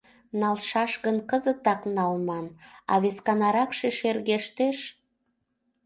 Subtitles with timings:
[0.39, 2.47] Налшаш гын, кызытак налман,
[2.91, 4.77] а весканаракше шергештеш.